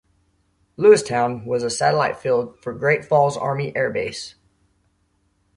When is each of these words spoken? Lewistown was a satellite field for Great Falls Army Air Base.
Lewistown 0.79 1.45
was 1.45 1.61
a 1.61 1.69
satellite 1.69 2.17
field 2.17 2.57
for 2.59 2.73
Great 2.73 3.05
Falls 3.05 3.37
Army 3.37 3.71
Air 3.75 3.91
Base. 3.91 4.33